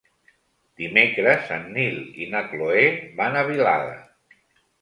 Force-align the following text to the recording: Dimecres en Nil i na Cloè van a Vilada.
Dimecres 0.81 1.51
en 1.57 1.69
Nil 1.75 1.99
i 2.25 2.31
na 2.33 2.43
Cloè 2.55 2.89
van 3.23 3.39
a 3.39 3.45
Vilada. 3.51 3.95